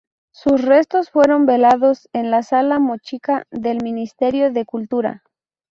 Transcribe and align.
Sus 0.31 0.63
restos 0.63 1.11
fueron 1.11 1.45
velados 1.45 2.09
en 2.11 2.31
la 2.31 2.41
sala 2.41 2.79
Mochica 2.79 3.45
del 3.51 3.83
Ministerio 3.83 4.51
de 4.51 4.65
Cultura. 4.65 5.21